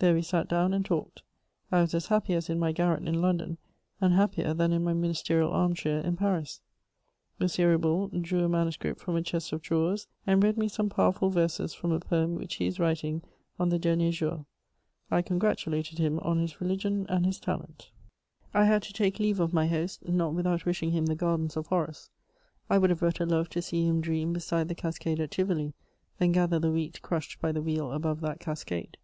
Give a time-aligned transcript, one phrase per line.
[0.00, 1.22] There we sat down and talked.
[1.70, 3.56] I was as happy as in my garret in London,
[4.02, 6.60] and happier than in my ministerial armchair in Paris.
[7.40, 7.46] M.
[7.48, 11.72] Reboul drew a manuscript from a chest of drawers, and read me some powerful verses
[11.72, 13.22] from a poem which he is writing
[13.58, 14.44] on the Dernier Jour.
[15.10, 17.88] I congratulated him on his religion and his talent.
[18.52, 21.68] I had to take leave of my host, not without wishing him the gardens of
[21.68, 22.10] Horace.
[22.68, 25.72] I would have better loved to see him dream beside the Cascade at Tivoli
[26.18, 28.98] than gather the wheat crushed by the wheel above that cascade.